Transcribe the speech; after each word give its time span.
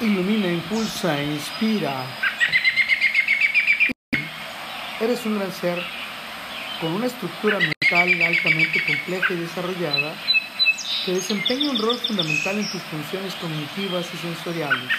ilumina, 0.00 0.48
impulsa, 0.48 1.22
inspira. 1.22 2.04
Eres 5.00 5.24
un 5.24 5.38
gran 5.38 5.52
ser 5.52 5.82
con 6.80 6.92
una 6.92 7.06
estructura 7.06 7.58
mental 7.58 8.22
altamente 8.22 8.82
compleja 8.84 9.32
y 9.32 9.36
desarrollada 9.36 10.14
que 11.04 11.12
desempeña 11.12 11.70
un 11.70 11.78
rol 11.78 11.98
fundamental 11.98 12.58
en 12.58 12.70
tus 12.70 12.82
funciones 12.82 13.34
cognitivas 13.36 14.06
y 14.12 14.16
sensoriales. 14.18 14.92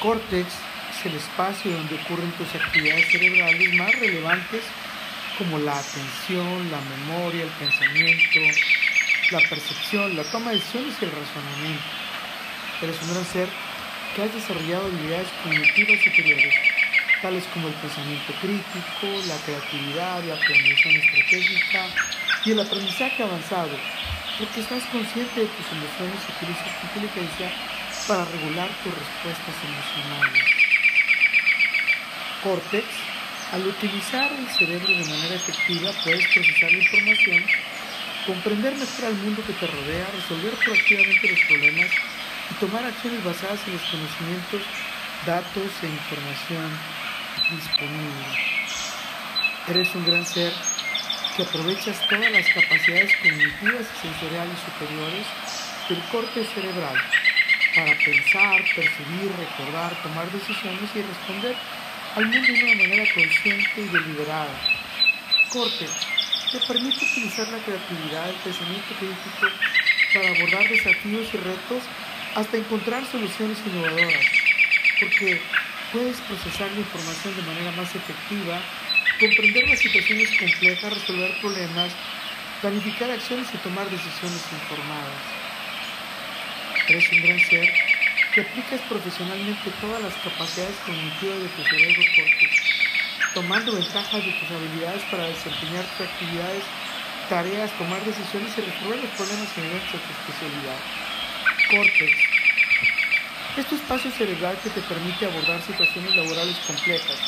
Córtex 0.00 0.46
es 0.46 1.06
el 1.06 1.14
espacio 1.16 1.72
donde 1.72 1.96
ocurren 1.96 2.30
tus 2.32 2.54
actividades 2.54 3.10
cerebrales 3.10 3.74
más 3.74 3.92
relevantes 3.98 4.62
como 5.36 5.58
la 5.58 5.76
atención, 5.76 6.70
la 6.70 6.80
memoria, 6.80 7.42
el 7.42 7.50
pensamiento, 7.50 8.40
la 9.32 9.40
percepción, 9.48 10.16
la 10.16 10.24
toma 10.24 10.50
de 10.50 10.56
decisiones 10.56 10.94
y 11.00 11.04
el 11.04 11.10
razonamiento. 11.10 12.03
Eres 12.84 13.00
un 13.00 13.14
gran 13.14 13.24
ser 13.24 13.48
que 14.14 14.22
has 14.22 14.34
desarrollado 14.34 14.84
habilidades 14.84 15.28
cognitivas 15.42 16.04
superiores, 16.04 16.52
tales 17.22 17.44
como 17.54 17.68
el 17.68 17.74
pensamiento 17.80 18.30
crítico, 18.42 19.08
la 19.24 19.40
creatividad, 19.40 20.22
la 20.24 20.36
planeación 20.36 20.92
estratégica 20.92 21.86
y 22.44 22.50
el 22.50 22.60
aprendizaje 22.60 23.22
avanzado, 23.22 23.72
porque 24.38 24.60
estás 24.60 24.84
consciente 24.92 25.40
de 25.40 25.46
tus 25.46 25.64
emociones 25.72 26.20
y 26.28 26.32
utilizas 26.36 26.68
tu 26.76 26.86
inteligencia 26.92 27.48
para 28.06 28.26
regular 28.26 28.68
tus 28.84 28.92
respuestas 28.92 29.56
emocionales. 29.64 30.44
Córtex 32.42 32.84
al 33.52 33.66
utilizar 33.66 34.30
el 34.30 34.48
cerebro 34.52 34.92
de 34.92 35.08
manera 35.08 35.36
efectiva 35.36 35.90
puedes 36.04 36.26
procesar 36.28 36.70
la 36.70 36.84
información, 36.84 37.44
comprender 38.26 38.74
mejor 38.76 39.04
al 39.06 39.14
mundo 39.14 39.40
que 39.46 39.54
te 39.54 39.66
rodea, 39.66 40.06
resolver 40.12 40.52
proactivamente 40.52 41.30
los 41.30 41.40
problemas 41.48 41.88
y 42.50 42.54
tomar 42.54 42.84
acciones 42.84 43.24
basadas 43.24 43.60
en 43.66 43.72
los 43.74 43.82
conocimientos, 43.82 44.62
datos 45.26 45.70
e 45.82 45.86
información 45.86 46.70
disponible. 47.50 48.26
Eres 49.68 49.94
un 49.94 50.04
gran 50.04 50.26
ser 50.26 50.52
que 51.36 51.42
aprovechas 51.42 51.98
todas 52.08 52.30
las 52.30 52.46
capacidades 52.48 53.16
cognitivas 53.16 53.86
y 53.90 54.06
sensoriales 54.06 54.58
superiores 54.60 55.26
del 55.88 56.00
corte 56.12 56.44
cerebral 56.44 56.96
para 57.74 57.92
pensar, 57.98 58.62
percibir, 58.76 59.32
recordar, 59.36 59.90
tomar 60.02 60.30
decisiones 60.30 60.90
y 60.94 61.02
responder 61.02 61.56
al 62.14 62.26
mundo 62.26 62.52
de 62.52 62.64
una 62.64 62.74
manera 62.76 63.04
consciente 63.12 63.80
y 63.80 63.88
deliberada. 63.88 64.54
Corte 65.48 65.88
te 66.52 66.60
permite 66.60 67.04
utilizar 67.04 67.48
la 67.48 67.58
creatividad, 67.58 68.28
el 68.28 68.36
pensamiento 68.36 68.94
crítico 69.00 69.48
para 70.14 70.28
abordar 70.28 70.68
desafíos 70.68 71.26
y 71.34 71.36
retos 71.38 71.82
hasta 72.34 72.56
encontrar 72.56 73.06
soluciones 73.06 73.58
innovadoras, 73.64 74.26
porque 74.98 75.40
puedes 75.92 76.16
procesar 76.22 76.70
la 76.72 76.80
información 76.80 77.36
de 77.36 77.42
manera 77.42 77.70
más 77.72 77.94
efectiva, 77.94 78.60
comprender 79.20 79.68
las 79.68 79.78
situaciones 79.78 80.28
complejas, 80.38 80.94
resolver 80.94 81.40
problemas, 81.40 81.92
planificar 82.60 83.10
acciones 83.10 83.46
y 83.54 83.58
tomar 83.58 83.88
decisiones 83.88 84.42
informadas. 84.50 85.22
Eres 86.88 87.12
un 87.12 87.22
gran 87.22 87.40
ser 87.40 87.72
que 88.34 88.40
aplicas 88.40 88.80
profesionalmente 88.88 89.70
todas 89.80 90.02
las 90.02 90.14
capacidades 90.14 90.74
cognitivas 90.84 91.38
de 91.38 91.48
tu 91.54 91.62
cerebro 91.62 92.02
corte, 92.16 92.50
tomando 93.32 93.72
ventajas 93.72 94.24
de 94.24 94.32
tus 94.32 94.50
habilidades 94.50 95.02
para 95.04 95.28
desempeñar 95.28 95.84
tus 95.84 96.06
actividades, 96.08 96.64
tareas, 97.28 97.70
tomar 97.78 98.04
decisiones 98.04 98.58
y 98.58 98.60
resolver 98.60 98.98
los 98.98 99.10
problemas 99.14 99.48
inherentes 99.56 99.94
a 99.94 100.02
tu 100.02 100.10
especialidad. 100.18 101.13
Córtex. 101.70 102.12
Es 103.56 103.66
tu 103.66 103.76
espacio 103.76 104.10
cerebral 104.10 104.58
que 104.62 104.70
te 104.70 104.80
permite 104.82 105.26
abordar 105.26 105.62
situaciones 105.62 106.14
laborales 106.16 106.56
complejas, 106.66 107.18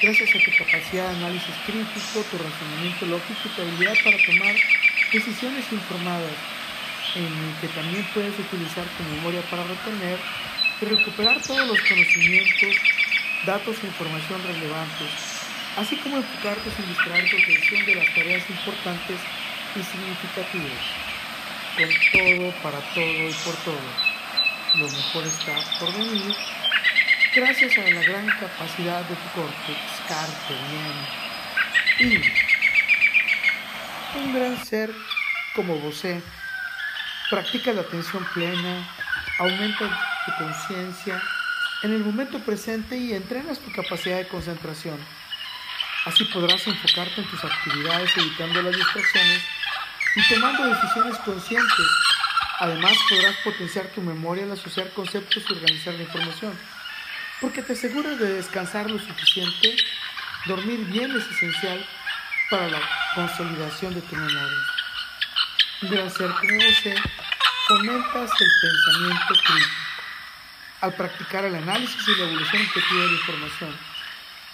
gracias 0.00 0.30
a 0.34 0.38
tu 0.38 0.50
capacidad 0.56 1.10
de 1.10 1.16
análisis 1.16 1.54
crítico, 1.66 2.24
tu 2.30 2.38
razonamiento 2.38 3.06
lógico 3.06 3.40
y 3.44 3.48
tu 3.48 3.62
habilidad 3.62 3.96
para 4.04 4.16
tomar 4.24 4.54
decisiones 5.12 5.64
informadas 5.72 6.32
en 7.16 7.26
el 7.26 7.54
que 7.60 7.68
también 7.74 8.06
puedes 8.14 8.38
utilizar 8.38 8.84
tu 8.96 9.02
memoria 9.14 9.42
para 9.50 9.64
retener 9.64 10.18
y 10.80 10.84
recuperar 10.84 11.42
todos 11.42 11.66
los 11.66 11.80
conocimientos, 11.82 12.76
datos 13.44 13.76
e 13.82 13.86
información 13.86 14.40
relevantes, 14.46 15.10
así 15.76 15.96
como 15.96 16.18
enfocarte 16.18 16.70
sin 16.70 16.86
distraer 16.88 17.28
tu 17.28 17.36
atención 17.36 17.84
de 17.86 17.94
las 17.96 18.14
tareas 18.14 18.48
importantes 18.48 19.18
y 19.74 19.82
significativas. 19.82 21.09
Con 21.76 21.88
todo, 22.12 22.52
para 22.62 22.80
todo 22.94 23.28
y 23.28 23.34
por 23.44 23.54
todo. 23.64 23.80
Lo 24.74 24.88
mejor 24.88 25.26
está 25.26 25.54
por 25.78 25.92
venir 25.92 26.36
gracias 27.34 27.78
a 27.78 27.82
la 27.82 28.02
gran 28.02 28.26
capacidad 28.26 29.02
de 29.04 29.14
tu 29.14 29.28
córtex, 29.34 29.78
Carpe 30.08 30.54
bien. 31.98 32.22
Y 34.14 34.18
un 34.18 34.34
gran 34.34 34.64
ser 34.64 34.90
como 35.54 35.78
vos 35.78 36.02
Practica 37.30 37.72
la 37.72 37.82
atención 37.82 38.26
plena, 38.34 38.88
aumenta 39.38 39.88
tu 40.26 40.44
conciencia 40.44 41.22
en 41.84 41.92
el 41.92 42.04
momento 42.04 42.40
presente 42.40 42.96
y 42.96 43.12
entrenas 43.12 43.60
tu 43.60 43.70
capacidad 43.70 44.18
de 44.18 44.26
concentración. 44.26 44.98
Así 46.06 46.24
podrás 46.24 46.66
enfocarte 46.66 47.20
en 47.20 47.28
tus 47.28 47.44
actividades 47.44 48.10
evitando 48.16 48.62
las 48.62 48.74
distracciones 48.74 49.44
y 50.16 50.28
tomando 50.28 50.66
decisiones 50.66 51.16
conscientes. 51.18 51.86
Además 52.58 52.92
podrás 53.08 53.36
potenciar 53.44 53.86
tu 53.86 54.00
memoria 54.02 54.44
al 54.44 54.52
asociar 54.52 54.90
conceptos 54.92 55.42
y 55.48 55.52
organizar 55.52 55.94
la 55.94 56.02
información. 56.02 56.58
Porque 57.40 57.62
te 57.62 57.72
aseguras 57.72 58.18
de 58.18 58.34
descansar 58.34 58.90
lo 58.90 58.98
suficiente, 58.98 59.76
dormir 60.46 60.80
bien 60.86 61.10
es 61.16 61.26
esencial 61.26 61.86
para 62.50 62.68
la 62.68 62.80
consolidación 63.14 63.94
de 63.94 64.02
tu 64.02 64.14
memoria. 64.14 64.58
Gran 65.82 66.10
ser 66.10 66.30
como 66.30 66.60
fomentas 67.68 68.30
el 68.40 68.48
pensamiento 68.60 69.34
crítico 69.44 69.90
al 70.80 70.94
practicar 70.94 71.44
el 71.44 71.54
análisis 71.54 72.08
y 72.08 72.14
la 72.16 72.24
evolución 72.24 72.62
objetiva 72.62 73.02
de 73.02 73.06
la 73.06 73.12
información, 73.12 73.76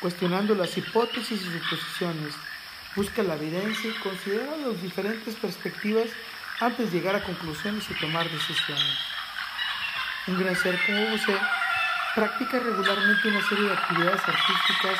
cuestionando 0.00 0.54
las 0.54 0.76
hipótesis 0.76 1.40
y 1.40 1.58
suposiciones, 1.58 2.34
busca 2.94 3.22
la 3.22 3.34
evidencia 3.34 3.90
y 3.90 3.94
considera 3.94 4.56
las 4.56 4.82
diferentes 4.82 5.34
perspectivas 5.36 6.08
antes 6.60 6.90
de 6.90 6.98
llegar 6.98 7.14
a 7.14 7.22
conclusiones 7.22 7.88
y 7.90 7.94
tomar 7.94 8.28
decisiones. 8.28 8.98
Un 10.26 10.38
gran 10.38 10.56
ser 10.56 10.78
como 10.84 11.14
usted 11.14 11.38
practica 12.14 12.58
regularmente 12.58 13.28
una 13.28 13.48
serie 13.48 13.64
de 13.64 13.72
actividades 13.72 14.20
artísticas 14.20 14.98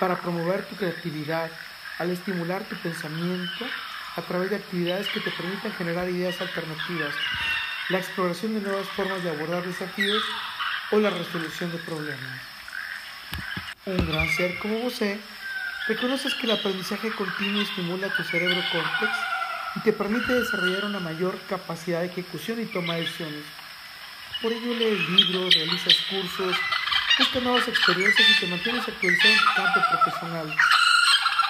para 0.00 0.16
promover 0.20 0.64
tu 0.66 0.76
creatividad, 0.76 1.50
al 1.98 2.10
estimular 2.10 2.64
tu 2.64 2.76
pensamiento 2.76 3.66
a 4.16 4.22
través 4.22 4.50
de 4.50 4.56
actividades 4.56 5.08
que 5.08 5.20
te 5.20 5.30
permitan 5.30 5.72
generar 5.72 6.08
ideas 6.08 6.40
alternativas, 6.40 7.14
la 7.88 7.98
exploración 7.98 8.54
de 8.54 8.60
nuevas 8.60 8.88
formas 8.88 9.22
de 9.22 9.30
abordar 9.30 9.62
desafíos 9.64 10.22
o 10.90 10.98
la 10.98 11.10
resolución 11.10 11.70
de 11.70 11.78
problemas. 11.78 12.40
Un 13.86 14.06
gran 14.10 14.28
ser 14.30 14.58
como 14.58 14.78
vos 14.78 14.94
reconoces 15.86 16.34
que 16.34 16.46
el 16.46 16.52
aprendizaje 16.52 17.10
continuo 17.10 17.62
estimula 17.62 18.08
tu 18.14 18.22
cerebro 18.24 18.62
córtex 18.72 19.12
y 19.76 19.80
te 19.80 19.92
permite 19.92 20.32
desarrollar 20.32 20.84
una 20.86 21.00
mayor 21.00 21.38
capacidad 21.48 22.00
de 22.00 22.06
ejecución 22.06 22.60
y 22.60 22.66
toma 22.66 22.94
de 22.94 23.00
decisiones. 23.00 23.44
Por 24.40 24.52
ello 24.52 24.74
lees 24.74 25.08
libros, 25.10 25.54
realizas 25.54 25.96
cursos, 26.08 26.56
buscas 27.18 27.42
nuevas 27.42 27.68
experiencias 27.68 28.28
y 28.28 28.40
te 28.40 28.46
mantienes 28.46 28.88
actualizado 28.88 29.34
en 29.34 29.40
tu 29.40 29.54
campo 29.54 29.80
profesional. 29.90 30.56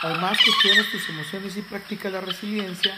Además, 0.02 0.38
cuestionas 0.44 0.90
tus 0.90 1.08
emociones 1.08 1.56
y 1.56 1.62
practicas 1.62 2.12
la 2.12 2.20
resiliencia 2.20 2.94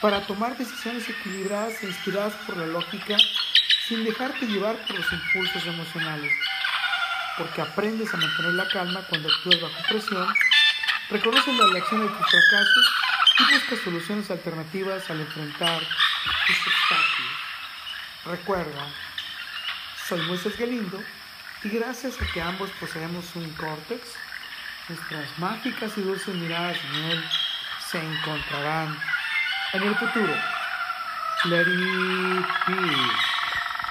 para 0.00 0.20
tomar 0.26 0.58
decisiones 0.58 1.08
equilibradas 1.08 1.82
e 1.82 1.86
inspiradas 1.86 2.34
por 2.46 2.56
la 2.56 2.66
lógica 2.66 3.16
sin 3.88 4.04
dejarte 4.04 4.46
llevar 4.46 4.76
por 4.86 4.98
los 4.98 5.12
impulsos 5.12 5.66
emocionales. 5.66 6.32
Porque 7.38 7.62
aprendes 7.62 8.12
a 8.12 8.16
mantener 8.16 8.52
la 8.54 8.68
calma 8.68 9.06
cuando 9.08 9.28
actúas 9.28 9.60
bajo 9.60 9.82
presión, 9.88 10.28
reconoces 11.10 11.54
la 11.54 11.66
lección 11.66 12.00
de 12.02 12.08
tus 12.08 12.30
fracasos 12.30 12.94
y 13.38 13.54
buscas 13.54 13.78
soluciones 13.80 14.30
alternativas 14.30 15.10
al 15.10 15.20
enfrentar 15.20 15.80
tus 15.80 16.56
obstáculos. 16.66 17.34
Recuerda, 18.26 18.86
soy 20.08 20.22
Moisés 20.22 20.56
Galindo 20.58 21.02
y 21.62 21.68
gracias 21.68 22.20
a 22.20 22.26
que 22.32 22.40
ambos 22.40 22.70
poseemos 22.80 23.24
un 23.34 23.50
córtex, 23.54 24.02
nuestras 24.88 25.38
mágicas 25.38 25.92
y 25.96 26.02
dulces 26.02 26.34
miradas 26.34 26.78
en 26.84 27.04
él 27.10 27.24
se 27.90 27.98
encontrarán 27.98 28.96
en 29.72 29.82
el 29.82 29.94
futuro. 29.96 30.34
Let. 31.46 31.66